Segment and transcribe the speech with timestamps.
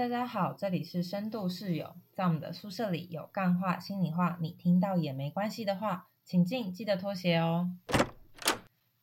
[0.00, 7.70] 大家好，这里是深度室友，在我们的宿舍里有干话、心里话，你听到也没关系的话，请进，记得脱鞋哦。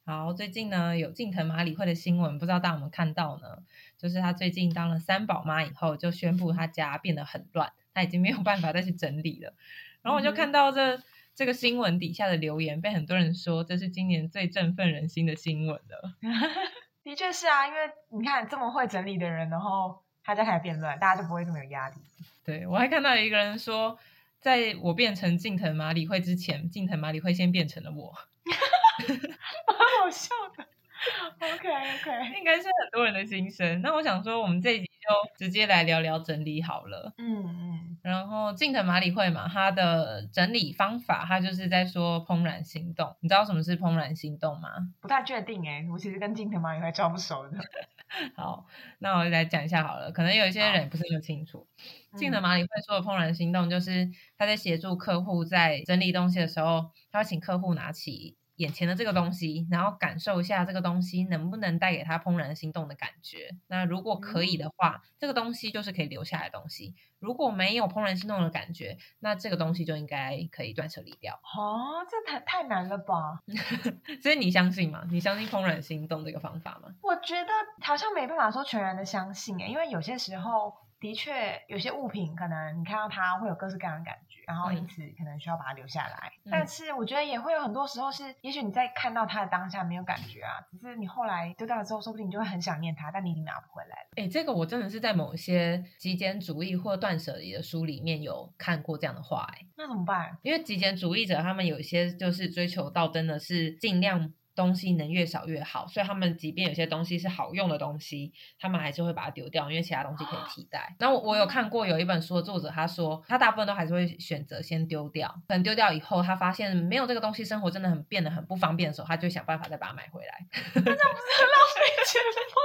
[0.08, 3.60] 好，最近呢有近藤麻里惠的新闻，不知道大家有没有看到呢？
[3.96, 9.54] 就是她最近当了三宝妈以后，就宣布她家变得很乱，她已经没有办法再去整理了。
[10.02, 11.00] 然后我就看到这
[11.36, 16.16] 这个新闻底下的留言，被很多人说这是今年最振奋人心的新闻了。
[17.04, 17.80] 的确是啊，因为
[18.10, 21.96] 你看这么会整理的人，然后他家开始变乱，大家就不会这么有压力。
[22.44, 23.98] 对我还看到有一个人说，
[24.42, 28.14] 在我变成近藤麻里惠之前，近藤麻里惠先变成了我，
[29.08, 30.68] 蛮好笑的。
[31.40, 33.82] OK OK， 应该是很多人的心声。
[33.82, 37.14] 那我想说，我们这一集就直接来聊聊整理好了。
[37.18, 43.16] 嗯嗯，然后近藤麻里惠嘛，她的整理方法，她就是在说怦然心动。
[43.22, 44.70] 你知道什么是怦然心动吗？
[45.00, 47.58] 不太确定哎，我其实跟近藤麻里惠超不熟的。
[48.36, 48.66] 好，
[49.00, 50.12] 那我来讲一下好了。
[50.12, 51.68] 可能有一些人不是那么清楚，
[52.16, 58.38] 近藤麻里惠说的怦然心动，就是他在协助客户在整理东西的时候，他会请客户拿起。
[58.58, 63.56] 眼前的这个东西，然后感受一下这个东西能不能带给他怦然心动的感觉。
[63.68, 71.40] 那如果可以的话，这个东西就是可以留下来的东西；如果没有怦然心动的感觉，那这个东西就应该可以断舍离掉。
[71.56, 73.44] 哦，这太太难了吧？
[74.22, 75.04] 所以你相信吗？
[75.10, 76.96] 你相信怦然心动这个方法吗？
[77.04, 77.52] 我觉得
[77.86, 80.87] 好像没办法说全然的相信诶，因为有些时候。
[81.00, 86.34] 的确，有些物品可能你看到它会有各式各样的感觉，然后因此可能需要把它留下来。
[86.50, 94.08] 但是我觉得也会有很多时候是，也许你在看到它的当下没有感觉啊，只是你后来丢掉了之后，说不定你就会很想念它，但你已经拿不回来了。
[94.16, 99.48] 哎，这个我真的是在某些极简主义或断舍离的书里面有看过这样的话。
[99.54, 100.38] 哎，那怎么办？
[100.42, 104.34] 因为极简主义者他们有一些就是追求到真的是尽量。
[104.58, 110.96] 东西能越少越好，所以他们即便有些东西是好用的东西，他们还是会把它丢掉，因为其他东西可以替代。
[110.98, 120.46] 那我我有看过有一本书的作者，他说他大部分都还是会选择先丢掉，可能丢掉以后，他发现没有这个东西，生活真的很变得很不方便的时候，他就想办法再把它买回来。
[120.74, 122.58] 那这样不是很浪费钱吗？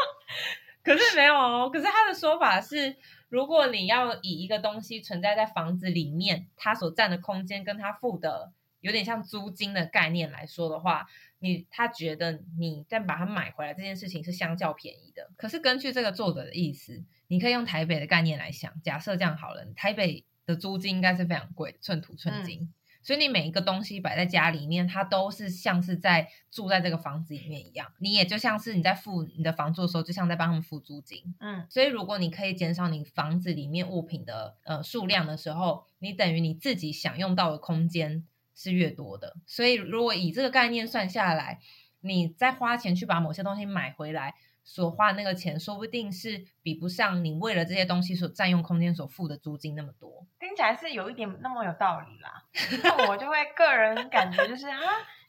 [0.83, 2.97] 可是没有哦，可是他的说法是，
[3.29, 11.07] 如果你要以一个东西存在在房子里面，它所占的空间跟它付的有点像租金的概念来说的话。
[11.43, 38.25] 你他觉得你再把它买回来这件事情是相较便宜的，可是根据这个作者的意思，你可以用台北的概念来想，假设这样好了，台北的租金应该是非常贵，寸土寸金，所以你每一个东西摆在家里面，它都是像是在住在这个房子里面一样，你也就像是你在付你的房租的时候，就像在帮他们付租金，嗯，所以如果你可以减少你房子里面物品的呃数量的时候，你等于你自己享用到的空间。
[38.63, 41.59] 是越多的，所以如果以这个概念算下来，
[42.01, 44.35] 你再花钱去把某些东西买回来，
[44.65, 50.27] 所花的那个钱，说不定是比不上你为了这些东西所占用空间所付的租金那么多。
[50.39, 52.45] 听起来是有一点那么有道理啦。
[52.83, 54.79] 那我就会个人感觉就是啊，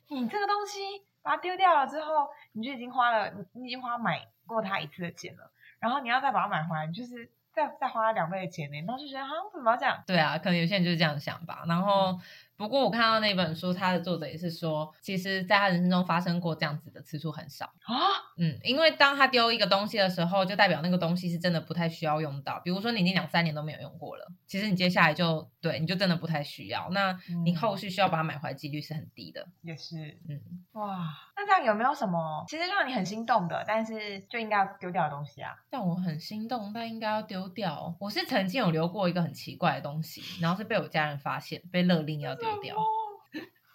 [0.10, 0.80] 你这个东西
[1.22, 10.04] 把它丢掉了之后，你就已经花了，你你已经花买过它一次的钱了，然后你要再把它买回来，就是再再花两倍的钱呢，然后就觉得啊，为什么要这样？
[10.08, 12.20] 对啊，可能有些人就是这样想吧，然后。
[12.56, 17.96] 不过我看到那本书，它的作者也是说，其实在他人生中发生过这样子的次数很少啊。
[18.38, 22.60] 嗯，因为当他丢一个东西的时候，就代表那个东西是真的不太需要用到。
[22.64, 26.90] 比如说你那两三年都没有用过了，其实你接下来就对你就真的不太需要。
[26.92, 29.48] 那你后续需要把它买回来几率是很低的。
[29.62, 29.96] 也是，
[30.30, 30.40] 嗯，
[30.74, 35.54] 哇，那这样有没有什么其实让你很心动的，但是就应该要丢掉的东西啊？
[35.70, 37.96] 让我很心动但应该要丢掉。
[38.00, 42.76] 我是曾经有留过一个很奇怪的东西，然后是被我家人发现，被勒令要丢掉。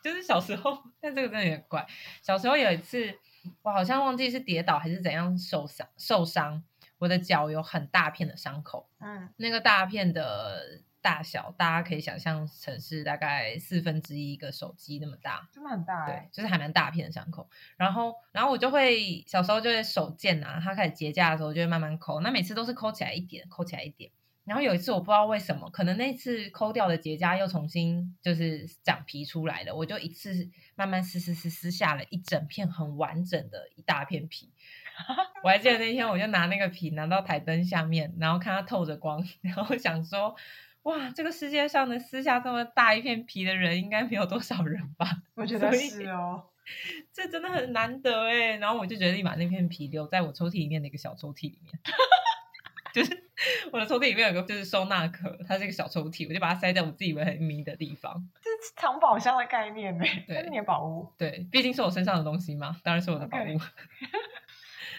[0.01, 1.87] 就是小时候，但这个真的有点怪。
[2.23, 3.19] 小时候有一次，
[3.63, 6.63] 我好像忘记是跌倒还是怎样受伤，受伤，
[6.99, 8.89] 我的脚有很大片的伤口。
[9.01, 16.07] 嗯，那个大片的大小，大家可以想象成是大概四分之一一个手机那么大，真的很大。
[16.07, 17.51] 对，就是还蛮大片的伤口。
[17.77, 24.13] 然后，然后我就会小时候就会手贱啊，它开始结痂的时候就会慢慢抠，那每次都是抠起来一点，抠起来一点。
[24.49, 34.51] 然后有一次我不知道为什么，可能那次抠掉的结痂又重新就是长皮出来了，我就一次慢慢撕撕撕撕下了一整片很完整的一大片皮。
[35.45, 40.35] 我还记得那天我就拿那个皮拿到台灯下面，然后看它透着光，然后想说，
[40.83, 45.23] 哇，这个世界上能撕下这么大一片皮的人应该没有多少人吧？
[45.37, 46.47] 我觉得是哦，
[47.13, 48.57] 这真的很难得哎。
[48.57, 51.79] 然后我就决定把那片皮留在我抽屉里面的一个小抽屉里面。
[52.95, 53.28] 就是
[53.73, 58.29] 我的抽屉里面有个就是收纳壳，它是一个小抽屉，我就把它塞在我自己以为很迷的地方。
[58.43, 61.13] 这是藏宝箱的概念呢，对，是你的宝物。
[61.17, 63.59] 对，毕竟是我身上的东西嘛，当然是我的宝物。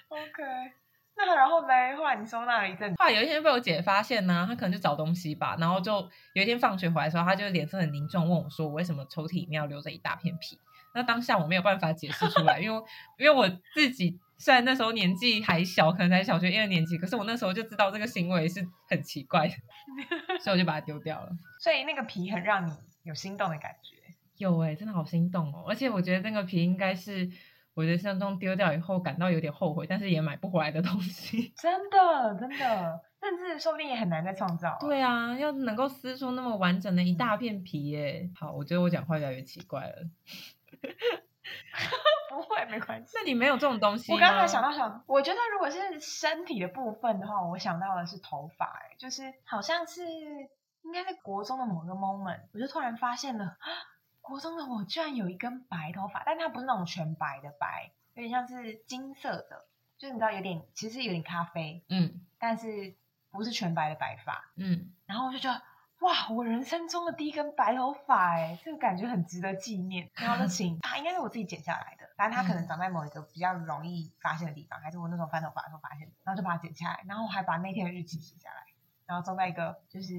[0.09, 0.43] OK，
[1.17, 1.97] 那然后呢？
[1.97, 10.57] 后来你收纳了一阵，后来有一天被我姐发现呢，她可能就找东西吧，然后就有一天放学回来的时候，她就脸色很凝重，问我说：“我为什么抽屉里面要留着一大片皮？”
[10.95, 12.83] 那当下我没有办法解释出来，因为
[13.17, 19.53] 因为我自己虽然那时候年纪还小，可能才小学一二年级，可是我那时候就知道这个行为是很奇怪的，
[20.39, 21.29] 所以我就把它丢掉了。
[21.61, 22.71] 所以那个皮很让你
[23.03, 23.95] 有心动的感觉，
[24.37, 25.65] 有哎，真的好心动哦！
[25.67, 27.29] 而且我觉得那个皮应该是。
[27.75, 31.53] 我人生中丢掉以后感到有点后悔，但是也买不回来的东西。
[31.55, 34.77] 真的，真的，甚至说不定也很难再创造。
[34.81, 38.29] 对啊，要能够撕出那么完整的一大片皮耶。
[38.35, 40.09] 好，我觉得我讲话越来越奇怪了。
[42.31, 43.11] 不会，没关系。
[43.15, 44.13] 那你没有这种东西？
[44.13, 50.03] 我刚才想到想，我觉得如果是身体的部分的话，我想到的是头发，哎，就是好像是
[50.83, 53.57] 应该是国中的某个 moment，我就突然发现了。
[54.21, 59.65] 国中的我居然有一根白头发，但它不是那种全白的白，有点像是金色的，
[59.97, 62.95] 就是你知道有点其实有点咖啡，嗯，但是
[63.31, 65.59] 不是全白的白发，嗯，然后我就觉得
[65.99, 70.09] 哇，我人生中的第一根白头发，哎，这个感觉很值得纪念。
[70.15, 78.63] 然后就请 啊，应该是我自己剪下来的，反正它可能长在某一个比较容易发现的地方，还是我那时候翻头发的时候发现的，然后就把它剪下来，然后还把那天的日期写下来，
[79.05, 80.13] 然后装在一个就是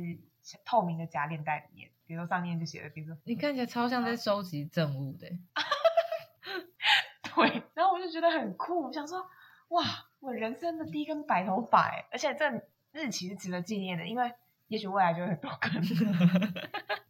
[0.65, 1.91] 透明的夹链袋里面。
[2.07, 5.29] 比如说上面就写了，比如说你看起来超像在收集证物的，
[7.23, 7.63] 对。
[7.73, 9.25] 然后我就觉得很酷，我想说，
[9.69, 9.85] 哇，
[10.19, 12.51] 我人生的第一根白头发，哎，而且这
[12.91, 14.35] 日期是值得纪念的，因为
[14.71, 15.71] 也许未来就会很多根。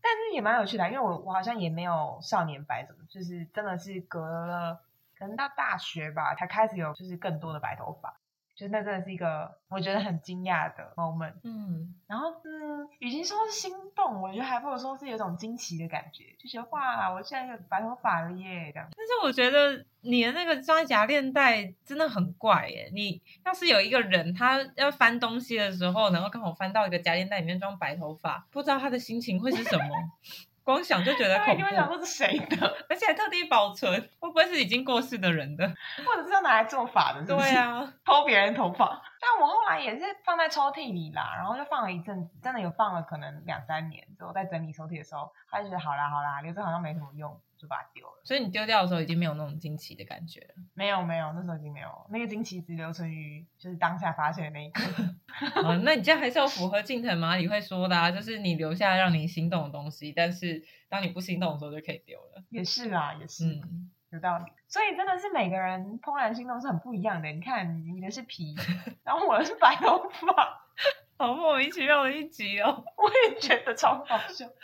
[0.03, 4.81] 但是也蛮有趣的，因为我我好像也没有少年白，怎么就是真的是隔了
[5.19, 8.19] 可能到大学吧，才开始有就是更多的白头发。
[8.61, 18.87] 就那真的是一个我觉得很惊讶的 moment，嗯，然后嗯，与其说是心动，我觉得还不如说是有种惊奇的感觉，就觉得哇，我现在有白头发了耶，这样。
[18.95, 29.85] 但是我觉得你的那个装夹链袋真的很怪耶，你要是有一个人他要翻东西的时候，然后刚好翻到一个夹链袋里面装白头发，不知道他的心情会是什么。
[30.71, 35.67] 光想就觉得 恐怖，想说是谁的， 而且还特地保存，会不会是已经过世的人的，
[36.07, 37.23] 或者是要拿来做法的？
[37.27, 39.03] 对啊，偷别人头发。
[39.21, 47.41] 但我后来也是放在抽屉里啦，然后就放了一阵子，真的有放了可能两三年之后，在整理抽屉的时候，他就觉得好啦好啦，留着好像没什么用。
[47.61, 50.55] 就把它丢了，所以你丢掉的时候已经没有那种惊奇的感觉了。
[50.73, 54.83] 没有没有，那时候已经没有那个惊奇，只留存于就是当下发现的那一刻。
[55.85, 62.43] 那你这样还是要符合近藤麻里会说的啊，就是你留下让你心动的东西，但是当你不心动的时候就可以丢了。
[62.49, 63.61] 也是啊，也是，
[64.11, 64.45] 有道理。
[64.69, 67.29] 所以真的是每个人怦然心动是很不一样的。
[67.29, 68.55] 你看你的是皮，
[69.05, 70.63] 然后我的是白头发，
[71.19, 72.85] 好莫名其妙的一集哦。
[72.97, 74.47] 我也觉得超好笑。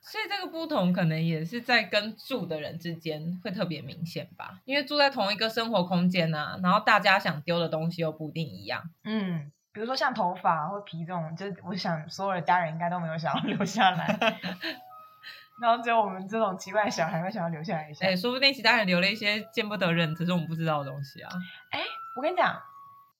[0.00, 8.84] 所以这个不同可能也是在跟住的人之间会特别明显吧，因为住在同一个生活空间啊，然后大家想丢的东西又不一定一样。
[9.02, 14.06] 嗯，比如说像头发或皮这种，就我想所有的家人应该都没有想要留下来，
[15.60, 18.06] 然后只有我们这种奇怪的小孩会想要留下来一下。
[18.06, 21.30] 哎，说不定其他人留了一些见不得人，只是我们不知道的东西啊。
[21.70, 21.80] 哎，
[22.16, 22.62] 我跟你讲，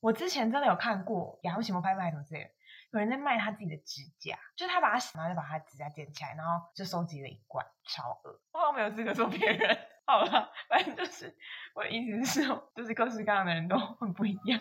[0.01, 2.51] 我之前真的有看过雅虎奇摩拍卖什么之类的。
[2.91, 8.41] 有人在卖他自己的指甲，就是他把他洗，然后就把他指甲剪起来，然后就收集了一罐，超恶。
[8.53, 11.37] 我好像没有资格说别人，好了，反正就是
[11.75, 14.59] 我的意思是，就是各式各样的人都很不一样。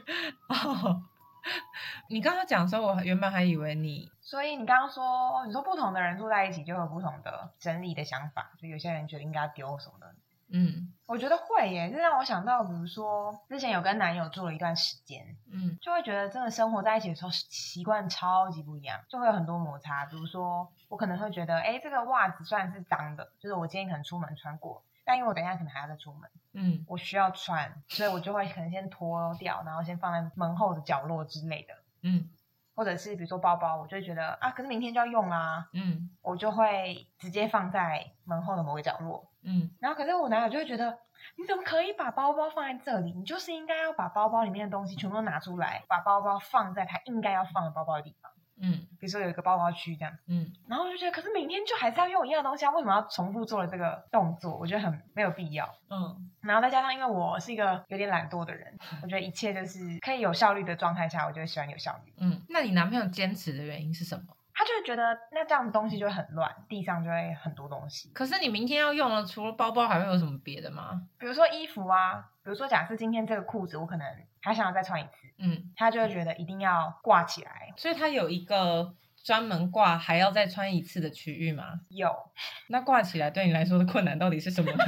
[2.10, 10.14] 你刚刚讲的时候，我原本还以为你，所以你刚刚说，你说不同的人住在一起就有不同的整理的想法，就有些人觉得应该丢什么的。
[10.50, 20.06] 嗯，我觉得会耶，这让我想到，比如说之前有跟男友住了一段时间，嗯，就会觉得真的生活在一起的时候习惯超级不一样，就会有很多摩擦。
[20.06, 31.74] 比如说我可能会觉得，哎，这个袜子虽然是脏的，就是我今天可能出门穿过，但因为我等一下可能还要再出门，嗯，我需要穿，所以我就会可能先脱掉，然后先放在门后的角落之类的，
[32.04, 32.30] 嗯，
[32.76, 39.32] 或者是比如说包包，我就会觉得啊，可是明天就要用啊，嗯，我就会直接放在门后的某个角落。
[39.44, 41.00] 嗯，然后可是我男友就会觉得，
[41.38, 43.14] 你怎么可以把包包放在这里？
[43.14, 48.30] 你就是应该要把包包里面的东西全部都拿出来，把包包放在它应该要放的包包的地方。
[48.62, 50.14] 嗯，比如说有一个包包区这样。
[50.28, 54.58] 嗯，然后我就觉得，可是明天就还是要用一样东西啊，为什么要重复做了这个动作？
[54.58, 55.68] 我觉得很没有必要。
[55.90, 62.14] 嗯，然后再加上，因为我是一个有点懒惰的人， 我觉得一切就是可以有效率的状态下，我就会喜欢有效率。
[62.18, 64.24] 嗯，那你男朋友坚持的原因是什么？
[64.60, 68.10] 他就会觉得那这样东西就会很乱，地上就会很多东西。
[68.10, 71.04] 可是你明天要用了，除了包包还会有什么别的吗？
[71.20, 74.08] 比如说衣服啊，比如说假设今天这个裤子我可能
[74.42, 77.74] 还想要再穿一次，嗯，他就会觉得一定要挂起来。
[77.76, 81.82] 所以他有一个专门挂还要再穿一次的区域吗？
[81.90, 82.32] 有。
[82.70, 84.72] 那挂起来对你来说的困难到底是什么？
[84.72, 84.86] 呢？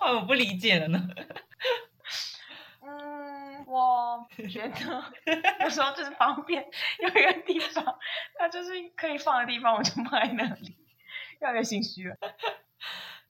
[0.00, 1.08] 我不理解了呢。
[2.82, 5.04] 嗯我觉得
[5.64, 6.64] 有时候就是方便，
[7.00, 7.98] 有一个地方
[8.38, 10.76] 它就是可以放的地方，我就放在那里，
[11.40, 12.16] 越来越心虚了。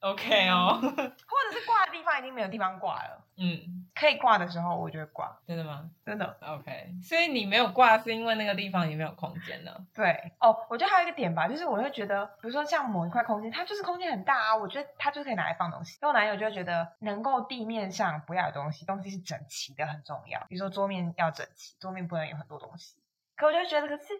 [0.01, 6.37] OK 哦，或者是挂的地方已经没有地方挂了，嗯，可以挂的时候我就会挂，真的吗真的。
[6.41, 9.85] ？OK，所以你没有挂是因为那个地方已经没有空间了。
[9.93, 15.99] 对哦，我觉得还有一个点吧，就是我会觉得，比如说像某一块空间，它就是空间很大啊，我觉得它就可以拿来放东西。
[16.01, 20.39] 然后我男友就会觉得，能够地面上不要有东西，东西是整齐的很重要。
[20.49, 22.95] 比如说桌面要整齐，桌面不能有很多东西。
[23.35, 24.13] 可我就觉得，可是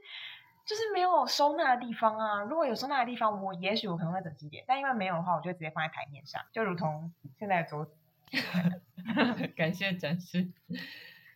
[0.66, 2.42] 就是没有收纳的地方啊。
[2.44, 7.92] 如果有收纳的地方，我也许我可能会整齐一点，但因为没有的话，我就直接放在台面上，就如同现在的桌子，
[9.56, 10.48] 感谢展示。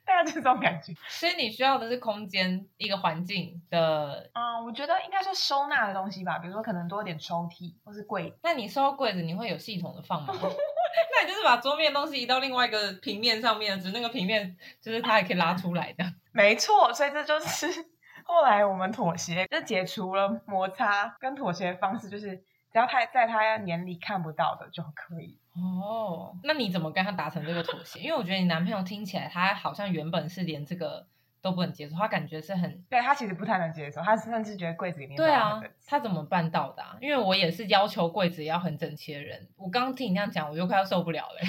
[0.07, 0.93] 大概就是这种感觉。
[1.07, 4.29] 所以你需要的是空间，一个环境的。
[4.35, 8.37] 嗯，我觉得应该说收纳的东西吧，比如说可能多一点抽屉或是柜子。
[8.43, 10.35] 那你收到柜子，你会有系统的放吗？
[10.37, 16.05] 那你就是把桌面的东西移到另外一个平面上面，只是那个平面就是它也可以拉出来的。
[16.31, 17.83] 没错，所以这就是
[18.27, 22.35] 后来我们妥协，就解除了摩擦跟妥协的方式，就是
[22.71, 25.39] 只要他在他眼里看不到的就可以。
[25.53, 27.99] 哦，那你怎么跟他达成这个妥协？
[27.99, 31.07] 因为我觉得你男朋友听起来他好像原本是连这个
[31.45, 36.97] 都不能接受，他感觉是很对他其实不太能接受，他甚至觉得柜子里面对啊他怎么办到的、啊？
[36.99, 39.47] 因为我也是要求柜子也要很整齐的人。
[39.55, 41.47] 我刚刚听你那样讲，我就快要受不了了欸、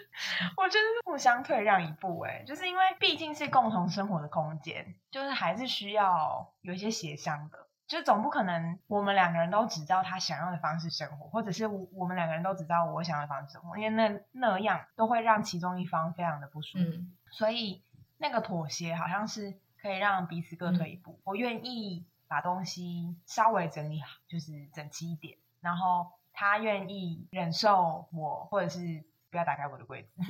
[0.56, 7.58] 我觉得是互相退让一步、欸，哎，就是因为毕竟是共同生活的空间，就是还是需要有一些协商的。
[7.86, 16.84] 就总不可能我们两个人都只照他想要的方式生活，或者是我我们两个人都只照我想要的方式生活，因为那那样都会让其中一方非常的不舒服。
[16.84, 17.82] 嗯，所以
[18.18, 21.20] 那个妥协好像是可以让彼此各退一步。
[21.24, 30.10] 我愿意把东西稍微整理好，就是整齐一点，然后他愿意忍受我，或者是不要打开我的柜子。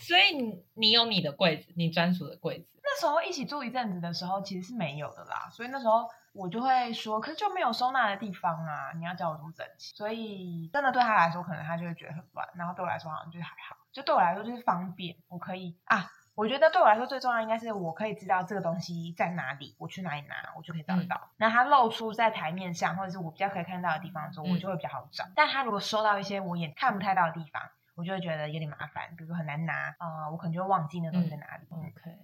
[0.00, 2.66] 所以你你有你的柜子，你专属的柜子。
[2.82, 9.94] 那时候一起住一阵子的时候，其实是没有的啦，所以那时候我就会说，可是就没有收纳的地方啊，你要教我怎么整齐。
[9.94, 16.10] 所以真的对他来说，可能他就会觉得很乱，然后对我来说好像就是还好，就对我来说就是方便，我可以啊。
[16.34, 21.20] 我觉得对我来说最重要应该是我可以知道这个东西在哪里，我去哪里拿，我就可以找得到。
[21.36, 25.24] 那它露出在台面上，或者是我比较可以看到的地方的时候，嗯我就会比较好找。
[25.34, 27.60] 但它如果收到一些我也看不太到的地方，
[27.96, 31.66] 我就会觉得有点麻烦，比如说很难拿，呃，我可能就会忘记那东西在哪里。
[31.72, 32.16] 嗯 OK，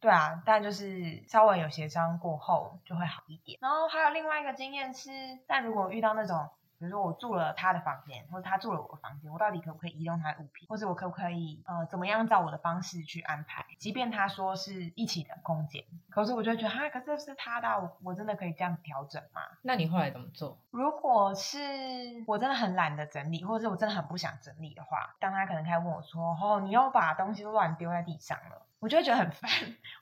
[0.00, 3.58] 对啊，但就是稍微有协商过后就会好一点。
[3.62, 5.08] 然后还有另外一个经验是，
[5.46, 6.50] 但如果遇到那种，
[6.82, 13.64] 比如说我住了他的房间，或者他住了我的房间，我到底可不可以移动他的物品，或者我可不可以呃怎么样照我的方式去安排？
[13.78, 19.42] 即便他说是一起的空间，可是我就觉得哈，可是这是他的啊，我我真的可以这样调整吗？
[19.62, 20.58] 那你后来怎么做？
[20.72, 21.58] 如果是
[22.26, 29.48] 我真的很懒得整理，或者是我真的很不想整理的话，当他可能开始问我说：“哦，你又把东西都乱丢在地上了。”我就会觉得很 烦，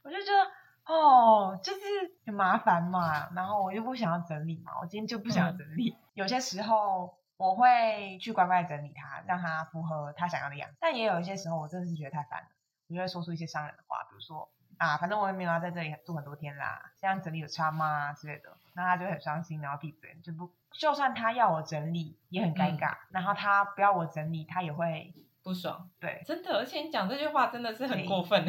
[0.02, 0.50] 我就觉得
[0.92, 1.80] 哦，就是
[2.26, 3.30] 很麻烦嘛。
[3.34, 5.96] 然后我又不想要整理嘛，我今天就不想要整理。
[6.14, 10.76] 有些时候我会去乖乖整理它，让它符合他想要的样子。
[10.80, 12.48] 但也有一些时候，我真的是觉得太烦了，
[12.88, 14.50] 我就会说出一些伤人的话，比如说。
[14.78, 28.42] 啊，反正我也没有要在这里住很多天啦，这样整理有差吗之类的，那他就很伤心，然后闭嘴，就不，就算他要我整理也很尴尬，然后他不要我整理，他也会不爽，对，真的，而且你讲这句话真的是很过分。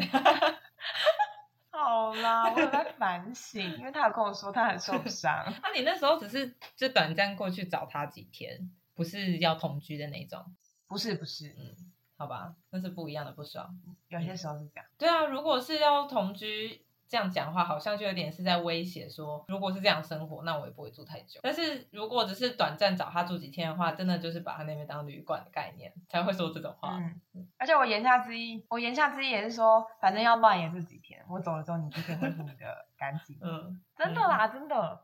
[1.72, 10.44] 好啦， 我有在反省，因为他有跟我说他很受伤，那、 你那时候只是就短暂过去找他几天，不是要同居的那种，
[10.86, 11.74] 不是不是，嗯，
[12.18, 13.80] 好吧，那是不一样的不爽。
[14.08, 21.40] 有些时候是这样，对啊，如果是要同居这样讲话，好像就有点是在威胁说，如果是这样生活，那我也不会住太久。
[21.42, 26.96] 但是如果只是短暂找他住几天的话，真的就是把他那边当旅馆的概念，才会说这种话。
[27.34, 32.64] 嗯，而且我言下之意，我言下之意也是说，反正要乱也是几天，我走了之后你就可以恢复你的
[32.96, 34.98] 干净，嗯，真的啦，真的。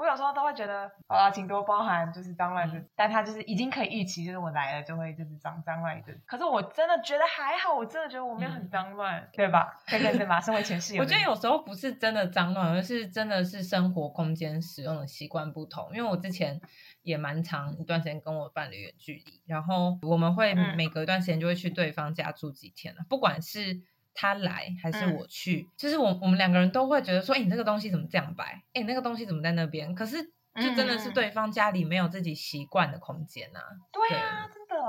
[0.00, 6.18] 我有时候都会觉得，好啦，请多包涵，就是脏乱就，嗯但他就是已经可以预期，就是我来了就会就是脏脏乱一阵。
[6.24, 9.78] 可是我真的觉得还好，我真的觉得我没有很脏乱，对吧？
[9.86, 10.40] 对对对吧？
[10.40, 15.90] 身为前室友，我觉得有时候不是真的脏乱，而是真的是生活空间使用的习惯不同。
[15.94, 16.58] 因为我之前
[17.02, 23.82] 也蛮长一段时间跟我伴侣远距离，然后我们会嗯每隔一段时间就会去对方家住几天了，不管是。
[24.14, 28.62] 他来还是嗯我去，就是我我们两个人都会觉得说，哎、你这个东西怎么这样摆？
[28.72, 29.94] 哎、你那个东西怎么在那边？
[29.94, 30.22] 可是
[30.56, 33.60] 就真的是对方家里没有自己习惯的空间啊。
[33.92, 34.84] 对啊，真的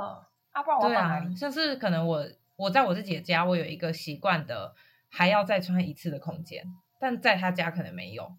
[0.51, 4.75] 啊，不然我放哪里？，啊像是可能我我在我自己的家，我有一个习惯的
[5.09, 6.65] 还要再穿一次的空间，
[6.99, 8.35] 但在他家可能没有，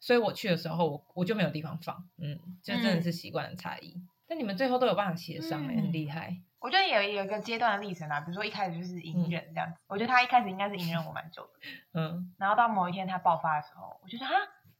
[0.00, 3.96] 所以我去的时候我我就没有地方放，嗯，就真的嗯是习惯的差异。
[4.28, 6.40] 但你们最后都有办法协商、欸，嗯很厉害。
[6.58, 11.50] 我觉得有有一个阶段的历程啊，比如说一开始就是隐忍这样子，我觉得他一开始应该是隐忍我蛮久的，
[12.00, 14.32] 嗯然后到某一天他爆发的时候，我就说啊，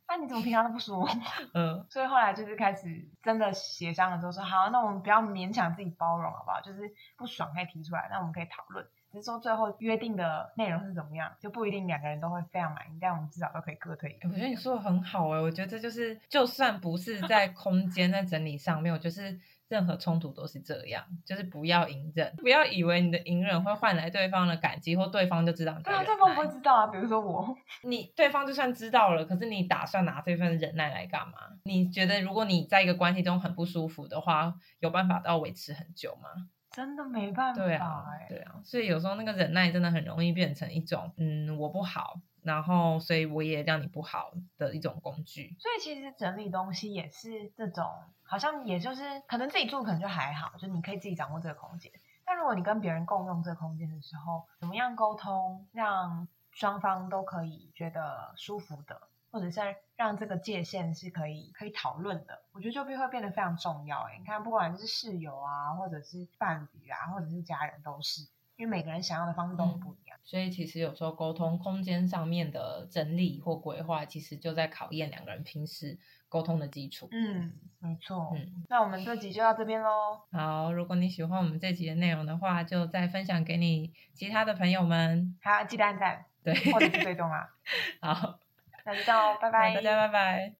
[0.08, 1.08] 那、你怎么平常都不说我？
[1.54, 6.60] 嗯所以后来就是开始真的协商了之后说，好，那我们不要勉强自己包容，好不好？
[6.60, 8.86] 就是不爽可以提出来，那我们可以讨论。
[9.12, 14.28] 只是说最后约定的内容是怎么样，就不一定两个人都会非常满意，但我们至少都可以各退一步。
[14.28, 26.86] 我觉得你说的很好哎、我觉得这就是，就算不是在空间在整理上面，我就是任何冲突都是这样，就是不要隐忍，不要以为你的隐忍会换来对方的感激，或对方就知道对啊，对方不会知道啊。
[26.86, 31.34] 比如说我， 你对方就算知道了，可是你打算拿这份忍耐来干嘛？
[31.64, 36.28] 你觉得如果你在一个关系中很不舒服的话，有办法到维持很久吗？
[36.76, 37.66] 真的没办法、欸。
[37.66, 45.56] 对啊，对啊，所以有时候那个忍耐真的很容易变成一种，嗯，我不好，然后所以我也让你不好的一种工具。
[45.58, 47.86] 所以其实整理东西也是这种，
[48.22, 51.90] 好像也就是可能自己住可能就还好，就你可以自己掌握这个空间。
[52.26, 59.00] 但如果你跟别人共用这个空间的时候，怎么样沟通，让双方都可以觉得舒服的，
[59.36, 59.60] 或者是
[59.96, 63.98] 让这个界限是可以可以讨论的，我觉得就会会变得非常重要。
[64.08, 68.22] 哎，你看，不管是室友啊，或者是伴侣啊，或者是家人，都是，
[68.56, 70.18] 因为每个人想要的方式都很不一样。
[70.24, 75.98] 所以其实有时候沟通空间上面的整理或规划，其实就在考验两个人平时
[76.30, 77.08] 沟通的基础。
[77.12, 78.32] 嗯，没错。
[78.34, 80.22] 嗯，那我们这集就到这边喽。
[80.32, 85.36] 好，如果你喜欢我们这集的内容的话，就再分享给你其他的朋友们。
[85.42, 87.48] 还要记得按赞对，或者是追踪啊。
[88.00, 88.38] 好，
[88.86, 89.74] 那就这样哦，拜拜。
[89.74, 90.52] 大家拜拜。